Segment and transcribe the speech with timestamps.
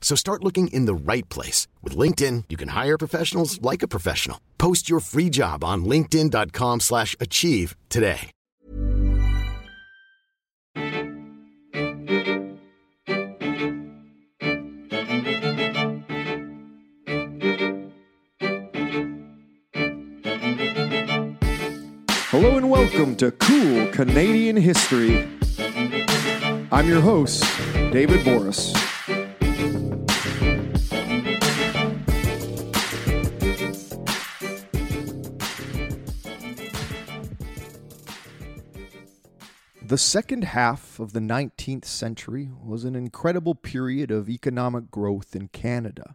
[0.00, 1.68] So start looking in the right place.
[1.82, 4.40] With LinkedIn, you can hire professionals like a professional.
[4.58, 8.32] Post your free job on linkedin.com slash achieve today.
[22.32, 25.28] Hello and welcome to Cool Canadian History.
[26.72, 27.42] I'm your host,
[27.92, 28.89] David Borys.
[39.90, 45.48] The second half of the 19th century was an incredible period of economic growth in
[45.48, 46.14] Canada.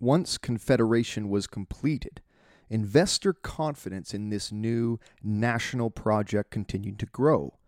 [0.00, 2.22] Once Confederation was completed,
[2.70, 7.58] investor confidence in this new national project continued to grow.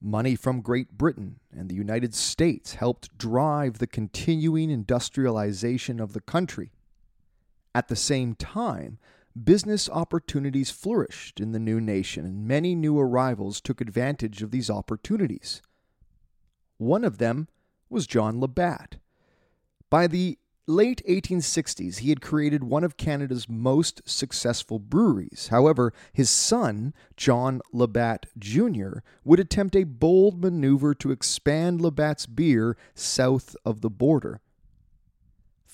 [0.00, 6.20] Money from Great Britain and the United States helped drive the continuing industrialization of the
[6.20, 6.70] country.
[7.74, 9.00] At the same time,
[9.42, 14.70] business opportunities flourished in the new nation, and many new arrivals took advantage of these
[14.70, 15.60] opportunities.
[16.78, 17.48] One of them
[17.88, 18.96] was John Labatt.
[19.90, 25.48] By the late 1860s, he had created one of Canada's most successful breweries.
[25.50, 32.76] However, his son, John Labatt Jr., would attempt a bold maneuver to expand Labatt's beer
[32.94, 34.40] south of the border.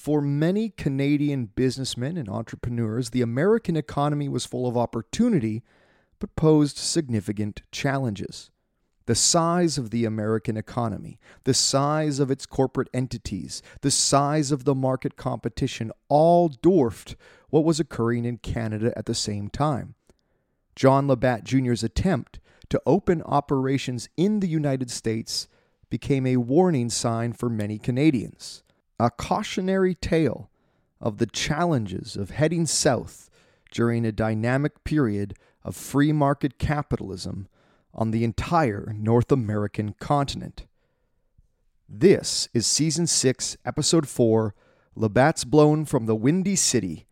[0.00, 5.62] For many Canadian businessmen and entrepreneurs, the American economy was full of opportunity,
[6.19, 8.50] but posed significant challenges.
[9.05, 14.65] The size of the American economy, the size of its corporate entities, the size of
[14.65, 17.15] the market competition all dwarfed
[17.50, 19.97] what was occurring in Canada at the same time.
[20.75, 22.41] John Labatt Jr.'s attempt
[22.71, 25.47] to open operations in the United States
[25.91, 28.62] became a warning sign for many Canadians
[29.00, 30.50] a cautionary tale
[31.00, 33.31] of the challenges of heading south
[33.71, 35.33] during a dynamic period
[35.65, 37.49] of free market capitalism
[37.94, 40.66] on the entire North American continent.
[41.89, 44.55] This is Season 6, Episode 4
[44.94, 47.06] Labatt's Blown from the Windy City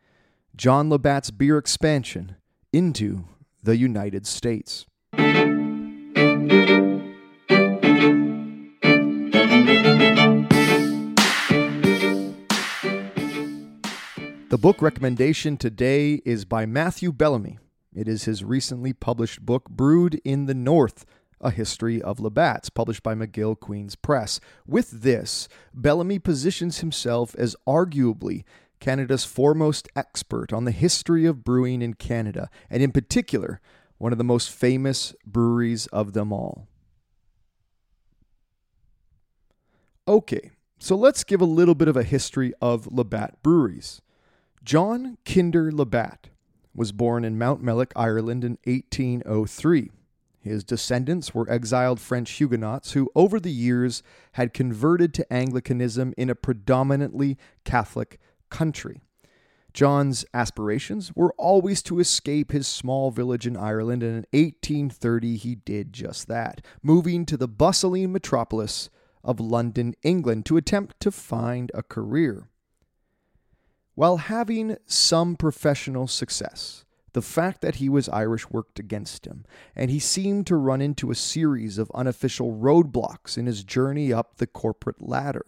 [0.54, 2.36] John Labatt's Beer Expansion
[2.70, 3.24] into
[3.62, 4.84] the United States.
[14.50, 17.58] The book recommendation today is by Matthew Bellamy.
[17.94, 21.04] It is his recently published book, Brewed in the North
[21.38, 24.40] A History of Labatt's, published by McGill Queen's Press.
[24.66, 28.44] With this, Bellamy positions himself as arguably
[28.80, 33.60] Canada's foremost expert on the history of brewing in Canada, and in particular,
[33.98, 36.66] one of the most famous breweries of them all.
[40.08, 44.00] Okay, so let's give a little bit of a history of Labatt breweries.
[44.68, 46.28] John Kinder Labatt
[46.74, 49.90] was born in Mountmellick, Ireland in 1803.
[50.42, 54.02] His descendants were exiled French Huguenots who, over the years,
[54.32, 58.20] had converted to Anglicanism in a predominantly Catholic
[58.50, 59.00] country.
[59.72, 65.54] John's aspirations were always to escape his small village in Ireland, and in 1830 he
[65.54, 68.90] did just that, moving to the bustling metropolis
[69.24, 72.50] of London, England, to attempt to find a career.
[73.98, 76.84] While having some professional success,
[77.14, 81.10] the fact that he was Irish worked against him, and he seemed to run into
[81.10, 85.44] a series of unofficial roadblocks in his journey up the corporate ladder.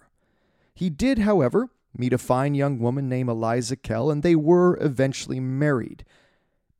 [0.74, 5.38] He did, however, meet a fine young woman named Eliza Kell, and they were eventually
[5.38, 6.04] married.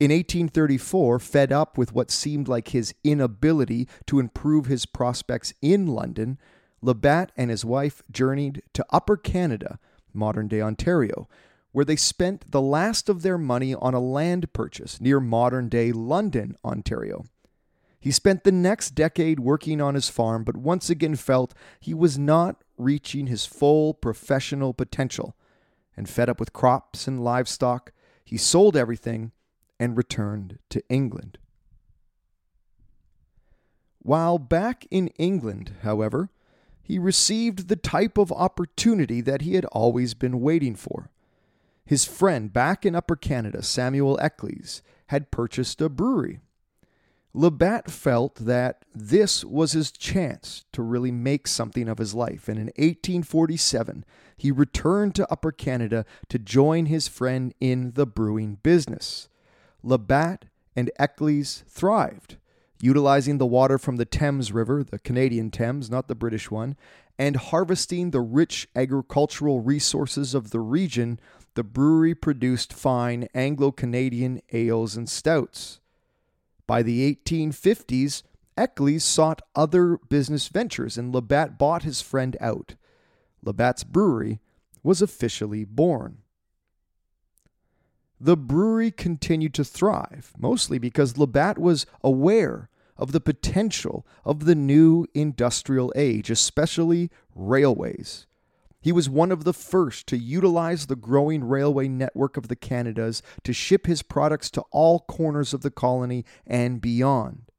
[0.01, 5.87] In 1834, fed up with what seemed like his inability to improve his prospects in
[5.87, 6.37] London,
[6.83, 9.79] Labatt and his wife journeyed to Upper Canada,
[10.13, 11.29] modern day Ontario,
[11.73, 15.93] where they spent the last of their money on a land purchase near modern day
[15.93, 17.25] London, Ontario.
[18.01, 22.19] He spent the next decade working on his farm, but once again felt he was
[22.19, 25.37] not reaching his full professional potential.
[25.97, 27.93] And fed up with crops and livestock,
[28.25, 29.33] he sold everything
[29.79, 31.37] and returned to England.
[33.99, 36.31] While back in England, however,
[36.83, 41.11] he received the type of opportunity that he had always been waiting for.
[41.91, 46.39] His friend back in Upper Canada, Samuel Eccles, had purchased a brewery.
[47.35, 52.61] Labatt felt that this was his chance to really make something of his life, and
[52.61, 54.05] in 1847
[54.37, 59.29] he returned to Upper Canada to join his friend in the brewing business.
[59.83, 60.45] Labatt
[60.77, 62.37] and Eccles thrived,
[62.81, 66.77] utilizing the water from the Thames River, the Canadian Thames, not the British one,
[67.21, 71.21] and harvesting the rich agricultural resources of the region.
[71.53, 75.81] The brewery produced fine Anglo Canadian ales and stouts.
[76.67, 78.23] By the 1850s,
[78.57, 82.77] Eccles sought other business ventures and Labatt bought his friend out.
[83.45, 84.41] Labatt's brewery
[84.83, 86.23] was officially born.
[88.19, 92.70] The brewery continued to thrive, mostly because Labatt was aware
[93.01, 98.27] of the potential of the new industrial age, especially railways.
[98.83, 103.23] He was one of the first to utilize the growing railway network of the Canadas
[103.43, 107.51] to ship his products to all corners of the colony and beyond.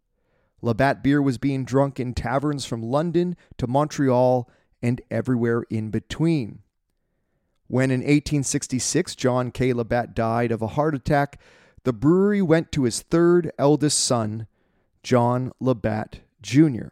[0.62, 4.48] Labatt beer was being drunk in taverns from London to Montreal
[4.82, 6.60] and everywhere in between.
[7.68, 9.74] When in 1866 John K.
[9.74, 11.40] Labatt died of a heart attack,
[11.84, 14.46] the brewery went to his third eldest son,
[15.04, 16.90] John Labatt Jr.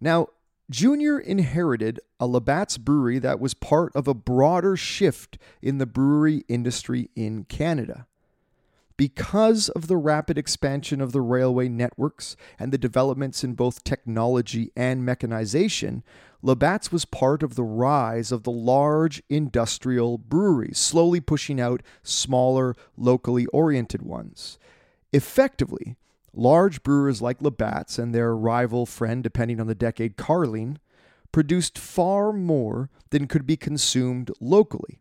[0.00, 0.28] Now,
[0.70, 6.44] Junior inherited a Labatt's brewery that was part of a broader shift in the brewery
[6.48, 8.06] industry in Canada.
[8.96, 14.70] Because of the rapid expansion of the railway networks and the developments in both technology
[14.76, 16.04] and mechanization,
[16.42, 22.76] Labatt's was part of the rise of the large industrial breweries, slowly pushing out smaller,
[22.96, 24.58] locally oriented ones.
[25.12, 25.96] Effectively,
[26.32, 30.78] Large brewers like Labatt's and their rival friend, depending on the decade, Carling,
[31.32, 35.00] produced far more than could be consumed locally.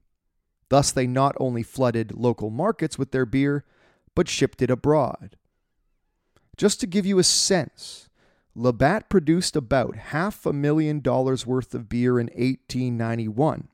[0.70, 3.64] Thus, they not only flooded local markets with their beer,
[4.16, 5.36] but shipped it abroad.
[6.58, 8.10] Just to give you a sense,
[8.56, 13.70] Labatt produced about half a million dollars worth of beer in 1891.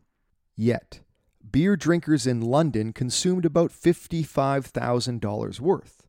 [0.56, 1.02] Yet,
[1.50, 6.05] beer drinkers in London consumed about $55,000 worth.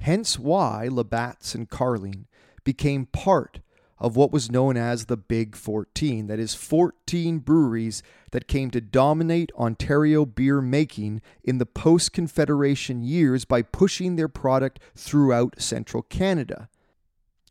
[0.00, 2.26] Hence why Labatt's and Carling
[2.64, 3.60] became part
[3.98, 8.80] of what was known as the Big 14, that is, 14 breweries that came to
[8.80, 16.02] dominate Ontario beer making in the post Confederation years by pushing their product throughout central
[16.02, 16.68] Canada.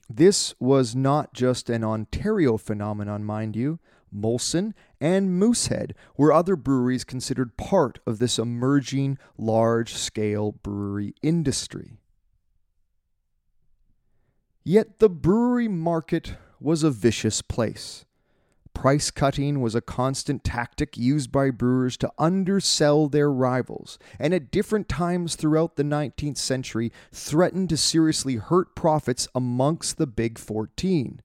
[0.10, 3.80] This was not just an Ontario phenomenon, mind you.
[4.16, 12.00] Molson and Moosehead were other breweries considered part of this emerging large scale brewery industry.
[14.70, 18.04] Yet the brewery market was a vicious place.
[18.74, 24.52] Price cutting was a constant tactic used by brewers to undersell their rivals, and at
[24.52, 31.22] different times throughout the 19th century threatened to seriously hurt profits amongst the Big 14.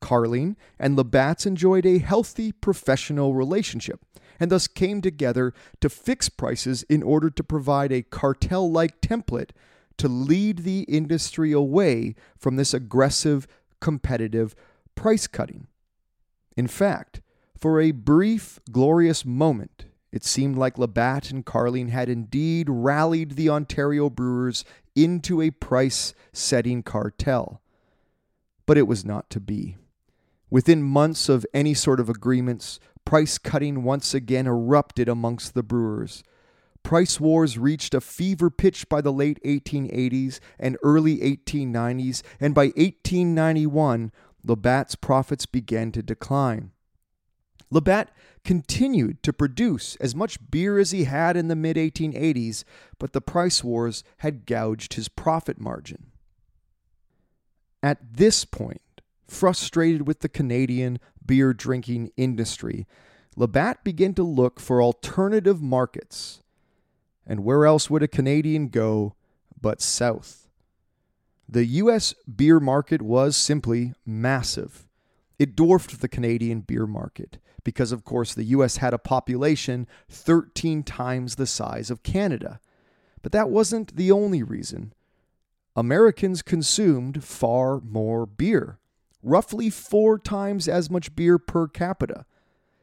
[0.00, 4.04] Carling and Labatt's enjoyed a healthy professional relationship,
[4.40, 9.50] and thus came together to fix prices in order to provide a cartel like template
[9.98, 13.46] to lead the industry away from this aggressive,
[13.80, 14.54] competitive
[14.94, 15.66] price cutting.
[16.56, 17.20] In fact,
[17.56, 23.48] for a brief, glorious moment, it seemed like Labatt and Carling had indeed rallied the
[23.48, 24.64] Ontario brewers
[24.94, 27.60] into a price setting cartel.
[28.66, 29.76] But it was not to be.
[30.50, 36.22] Within months of any sort of agreements, price cutting once again erupted amongst the brewers.
[36.88, 42.68] Price wars reached a fever pitch by the late 1880s and early 1890s, and by
[42.76, 44.10] 1891,
[44.42, 46.70] Labatt's profits began to decline.
[47.70, 48.10] Labatt
[48.42, 52.64] continued to produce as much beer as he had in the mid 1880s,
[52.98, 56.06] but the price wars had gouged his profit margin.
[57.82, 62.86] At this point, frustrated with the Canadian beer drinking industry,
[63.36, 66.40] Labatt began to look for alternative markets
[67.28, 69.14] and where else would a Canadian go
[69.60, 70.48] but south?
[71.48, 72.14] The U.S.
[72.24, 74.86] beer market was simply massive.
[75.38, 78.78] It dwarfed the Canadian beer market because, of course, the U.S.
[78.78, 82.60] had a population 13 times the size of Canada.
[83.22, 84.94] But that wasn't the only reason.
[85.76, 88.78] Americans consumed far more beer,
[89.22, 92.24] roughly four times as much beer per capita,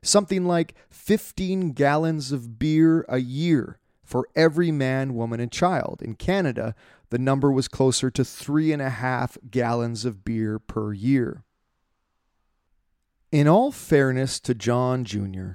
[0.01, 6.01] something like 15 gallons of beer a year for every man, woman, and child.
[6.01, 6.75] In Canada,
[7.09, 11.43] the number was closer to three and a half gallons of beer per year.
[13.31, 15.53] In all fairness to John Jr.,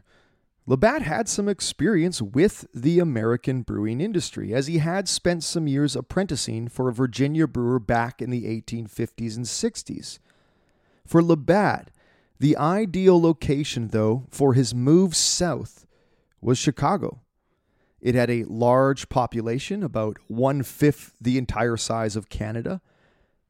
[0.66, 5.96] Labatt had some experience with the American brewing industry, as he had spent some years
[5.96, 10.18] apprenticing for a Virginia brewer back in the 1850s and 60s.
[11.06, 11.90] For Labatt,
[12.38, 15.86] the ideal location, though, for his move south
[16.40, 17.20] was Chicago.
[18.00, 22.80] It had a large population, about one fifth the entire size of Canada.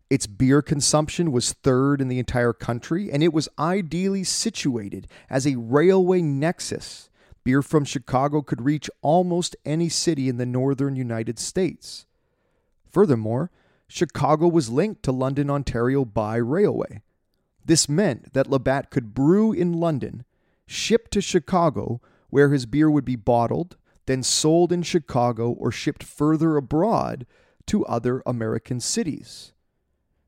[0.09, 5.47] Its beer consumption was third in the entire country, and it was ideally situated as
[5.47, 7.09] a railway nexus.
[7.45, 12.07] Beer from Chicago could reach almost any city in the northern United States.
[12.91, 13.51] Furthermore,
[13.87, 17.03] Chicago was linked to London, Ontario by railway.
[17.65, 20.25] This meant that Labatt could brew in London,
[20.67, 23.77] ship to Chicago, where his beer would be bottled,
[24.11, 27.27] then sold in Chicago or shipped further abroad
[27.67, 29.53] to other American cities.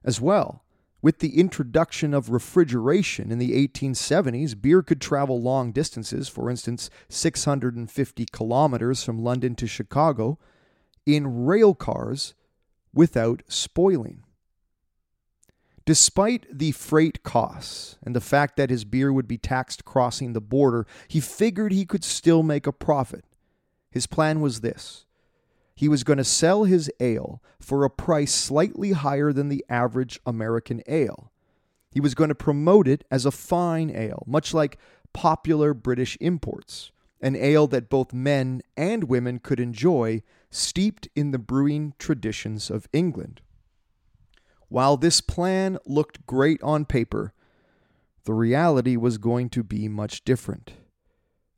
[0.04, 0.62] As well,
[1.02, 6.90] with the introduction of refrigeration in the 1870s, beer could travel long distances, for instance,
[7.08, 10.38] 650 kilometers from London to Chicago,
[11.04, 12.34] in rail cars
[12.94, 14.22] without spoiling.
[15.84, 20.40] Despite the freight costs and the fact that his beer would be taxed crossing the
[20.40, 23.24] border, he figured he could still make a profit.
[23.92, 25.04] His plan was this
[25.74, 30.20] he was going to sell his ale for a price slightly higher than the average
[30.26, 31.32] American ale.
[31.90, 34.78] He was going to promote it as a fine ale, much like
[35.12, 41.38] popular British imports, an ale that both men and women could enjoy, steeped in the
[41.38, 43.40] brewing traditions of England.
[44.68, 47.32] While this plan looked great on paper,
[48.24, 50.72] the reality was going to be much different.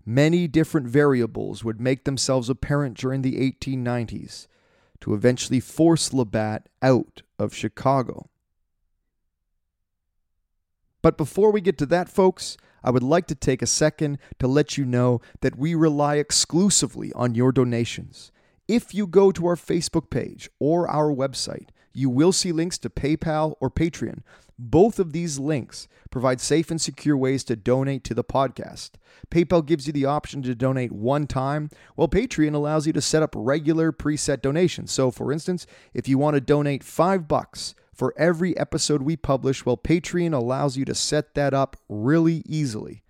[0.06, 4.46] Many different variables would make themselves apparent during the 1890s
[5.00, 8.28] to eventually force Labatt out of Chicago.
[11.00, 14.46] But before we get to that, folks, I would like to take a second to
[14.46, 18.30] let you know that we rely exclusively on your donations.
[18.68, 22.91] If you go to our Facebook page or our website, you will see links to
[22.91, 24.23] PayPal or Patreon.
[24.59, 28.91] Both of these links provide safe and secure ways to donate to the podcast.
[29.31, 33.23] PayPal gives you the option to donate one time, while Patreon allows you to set
[33.23, 34.93] up regular preset donations.
[34.93, 39.65] So, for instance, if you want to donate 5 bucks for every episode we publish,
[39.65, 43.03] well Patreon allows you to set that up really easily.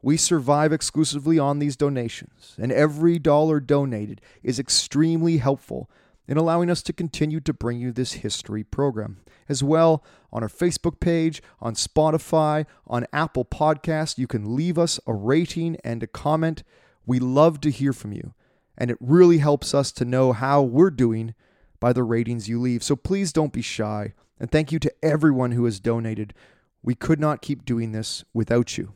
[0.00, 5.90] We survive exclusively on these donations, and every dollar donated is extremely helpful
[6.28, 9.18] in allowing us to continue to bring you this history program.
[9.48, 15.00] As well, on our Facebook page, on Spotify, on Apple Podcasts, you can leave us
[15.06, 16.62] a rating and a comment.
[17.06, 18.34] We love to hear from you,
[18.76, 21.34] and it really helps us to know how we're doing
[21.80, 22.82] by the ratings you leave.
[22.82, 26.34] So please don't be shy, and thank you to everyone who has donated.
[26.82, 28.92] We could not keep doing this without you.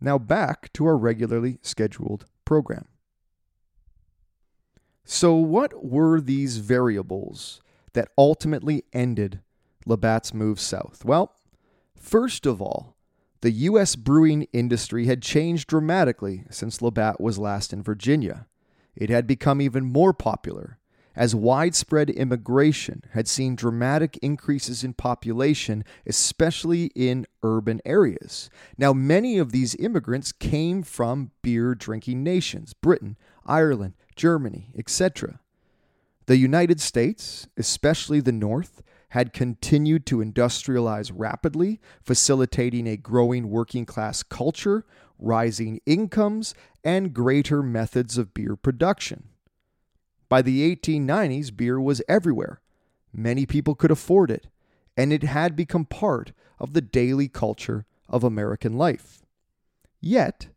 [0.00, 2.86] Now back to our regularly scheduled program.
[5.10, 7.62] So, what were these variables
[7.94, 9.40] that ultimately ended
[9.86, 11.02] Labatt's move south?
[11.02, 11.34] Well,
[11.98, 12.94] first of all,
[13.40, 13.96] the U.S.
[13.96, 18.48] brewing industry had changed dramatically since Labatt was last in Virginia.
[18.94, 20.78] It had become even more popular,
[21.16, 28.50] as widespread immigration had seen dramatic increases in population, especially in urban areas.
[28.76, 35.40] Now, many of these immigrants came from beer drinking nations Britain, Ireland, Germany, etc.
[36.26, 43.86] The United States, especially the North, had continued to industrialize rapidly, facilitating a growing working
[43.86, 44.84] class culture,
[45.18, 49.28] rising incomes, and greater methods of beer production.
[50.28, 52.60] By the 1890s, beer was everywhere.
[53.12, 54.48] Many people could afford it,
[54.96, 59.22] and it had become part of the daily culture of American life.
[60.00, 60.48] Yet,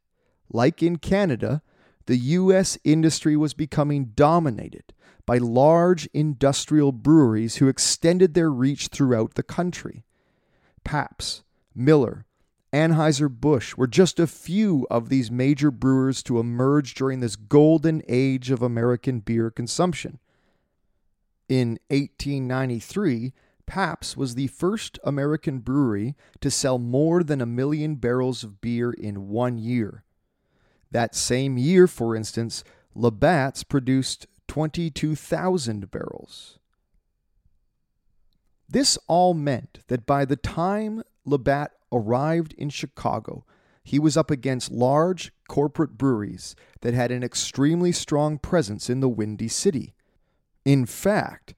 [0.52, 1.62] like in Canada,
[2.06, 2.78] the U.S.
[2.84, 4.94] industry was becoming dominated
[5.26, 10.04] by large industrial breweries who extended their reach throughout the country.
[10.84, 11.44] Pabst,
[11.76, 12.26] Miller,
[12.74, 18.50] Anheuser-Busch were just a few of these major brewers to emerge during this golden age
[18.50, 20.20] of American beer consumption.
[21.50, 23.34] In 1893,
[23.66, 28.92] Pabst was the first American brewery to sell more than a million barrels of beer
[28.92, 30.04] in one year.
[30.92, 36.60] That same year, for instance, Labatt's produced 22,000 barrels.
[38.68, 43.46] This all meant that by the time Labatt arrived in Chicago,
[43.84, 49.10] he was up against large corporate breweries that had an extremely strong presence in the
[49.10, 49.94] Windy City.
[50.64, 51.54] In fact,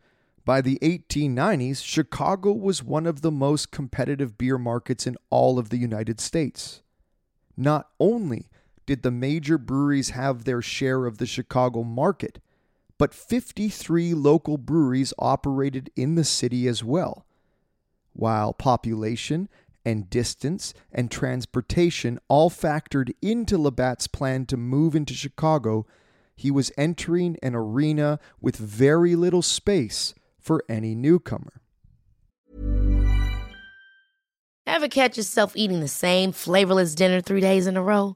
[0.46, 5.70] by the 1890s, Chicago was one of the most competitive beer markets in all of
[5.70, 6.82] the United States.
[7.56, 8.50] Not only
[8.86, 12.40] did the major breweries have their share of the Chicago market,
[12.98, 17.25] but 53 local breweries operated in the city as well.
[18.13, 19.50] While population
[19.86, 25.86] and distance and transportation all factored into Labatt's plan to move into Chicago,
[26.36, 31.62] he was entering an arena with very little space for any newcomer.
[34.66, 38.16] Ever catch yourself eating the same flavorless dinner three days in a row?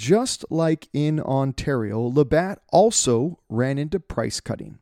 [0.00, 4.78] Just like in Ontario, Labatt also ran into price cutting.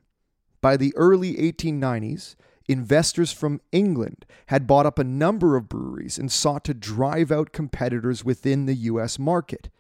[0.61, 2.37] By the early 1890s,
[2.69, 7.51] investors from England had bought up a number of breweries and sought to drive out
[7.51, 9.19] competitors within the U.S.
[9.19, 9.71] market.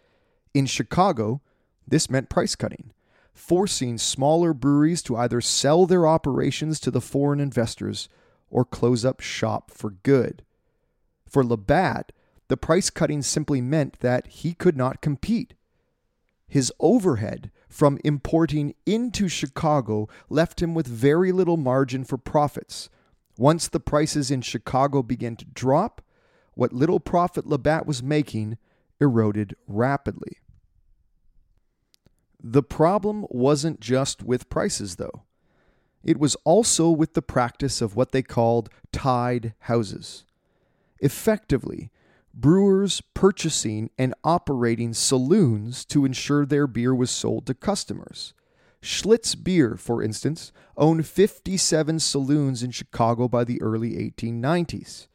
[0.54, 1.40] In Chicago,
[1.86, 2.92] this meant price cutting,
[3.32, 8.08] forcing smaller breweries to either sell their operations to the foreign investors
[8.50, 10.42] or close up shop for good.
[11.28, 12.10] For Labatt,
[12.48, 15.54] the price cutting simply meant that he could not compete.
[16.46, 22.88] His overhead from importing into Chicago left him with very little margin for profits.
[23.36, 26.02] Once the prices in Chicago began to drop,
[26.54, 28.56] what little profit Labatt was making
[29.00, 30.38] eroded rapidly.
[32.42, 35.24] The problem wasn't just with prices, though.
[36.02, 40.24] It was also with the practice of what they called tied houses.
[41.00, 41.90] Effectively,
[42.40, 48.32] brewers purchasing and operating saloons to ensure their beer was sold to customers.
[48.80, 55.08] Schlitz Beer, for instance, owned 57 saloons in Chicago by the early 1890s.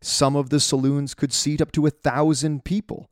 [0.00, 3.08] Some of the saloons could seat up to a thousand people.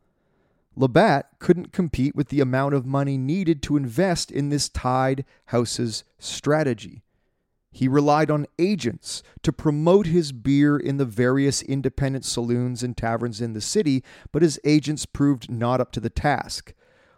[0.74, 6.02] Labatt couldn't compete with the amount of money needed to invest in this tied houses
[6.18, 7.02] strategy.
[7.72, 13.40] He relied on agents to promote his beer in the various independent saloons and taverns
[13.40, 16.74] in the city, but his agents proved not up to the task.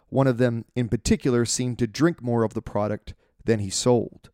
[0.07, 3.13] One of them, in particular, seemed to drink more of the product
[3.43, 4.29] than he sold.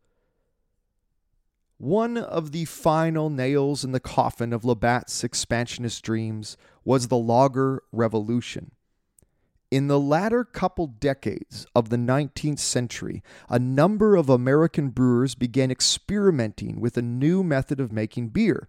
[1.79, 6.55] One of the final nails in the coffin of Labatt's expansionist dreams
[6.85, 8.71] was the lager revolution.
[9.71, 15.71] In the latter couple decades of the 19th century, a number of American brewers began
[15.71, 18.67] experimenting with a new method of making beer,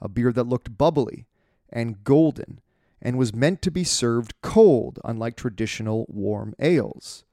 [0.00, 1.26] a beer that looked bubbly
[1.68, 2.62] and golden
[3.02, 7.24] and was meant to be served cold, unlike traditional warm ales.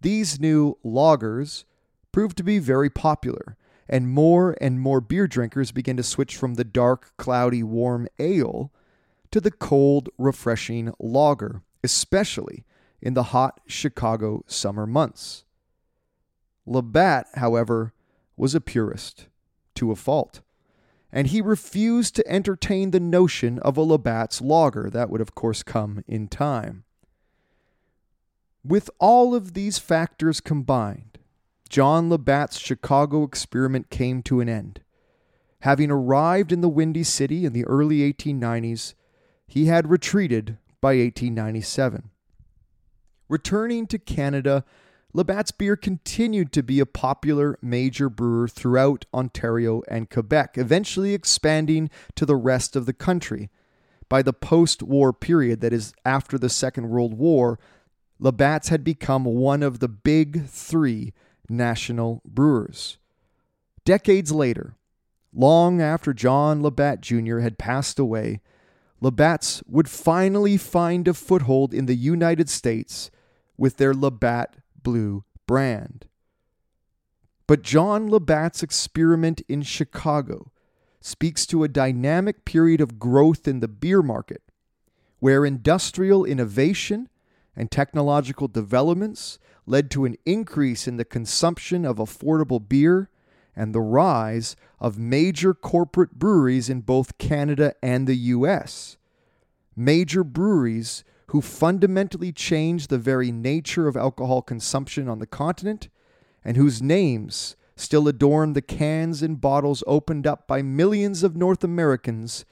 [0.00, 1.64] These new lagers
[2.10, 6.54] proved to be very popular, and more and more beer drinkers began to switch from
[6.54, 8.72] the dark, cloudy, warm ale
[9.30, 12.64] to the cold, refreshing lager especially
[13.00, 15.44] in the hot Chicago summer months.
[16.66, 17.92] Labatt, however,
[18.36, 19.28] was a purist
[19.74, 20.40] to a fault,
[21.12, 24.88] and he refused to entertain the notion of a Labatt's lager.
[24.90, 26.84] That would, of course, come in time.
[28.64, 31.18] With all of these factors combined,
[31.68, 34.80] John Labatt's Chicago experiment came to an end.
[35.60, 38.94] Having arrived in the Windy City in the early 1890s,
[39.46, 42.10] he had retreated by 1897.
[43.30, 44.66] Returning to Canada,
[45.14, 51.88] Labatt's beer continued to be a popular major brewer throughout Ontario and Quebec, eventually expanding
[52.16, 53.48] to the rest of the country.
[54.10, 57.58] By the post war period, that is, after the Second World War,
[58.18, 61.14] Labatt's had become one of the big three
[61.48, 62.98] national brewers.
[63.86, 64.76] Decades later,
[65.32, 67.38] long after John Labatt Jr.
[67.38, 68.42] had passed away,
[69.00, 73.10] Labatt's would finally find a foothold in the United States
[73.56, 76.06] with their Labatt Blue brand.
[77.46, 80.50] But John Labatt's experiment in Chicago
[81.00, 84.42] speaks to a dynamic period of growth in the beer market,
[85.18, 87.08] where industrial innovation
[87.54, 93.10] and technological developments led to an increase in the consumption of affordable beer
[93.56, 98.96] and the rise of major corporate breweries in both Canada and the US.
[99.76, 105.88] Major breweries who fundamentally changed the very nature of alcohol consumption on the continent
[106.44, 111.64] and whose names still adorn the cans and bottles opened up by millions of North
[111.64, 112.44] Americans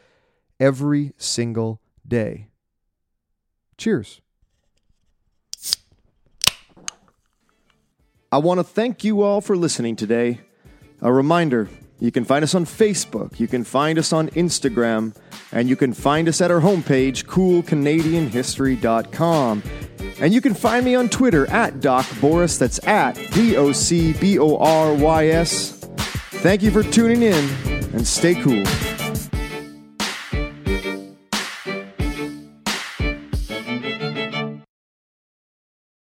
[0.58, 2.48] every single day.
[3.76, 4.20] Cheers.
[8.30, 10.40] I want to thank you all for listening today.
[11.02, 15.16] A reminder you can find us on Facebook, you can find us on Instagram,
[15.50, 19.62] and you can find us at our homepage, coolcanadianhistory.com.
[20.20, 24.12] And you can find me on Twitter at Doc Borys, that's at D O C
[24.12, 25.72] B O R Y S.
[26.42, 27.50] Thank you for tuning in
[27.92, 28.62] and stay cool.